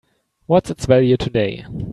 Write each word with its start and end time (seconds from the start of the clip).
What's 0.47 0.71
its 0.71 0.87
value 0.87 1.15
today? 1.15 1.63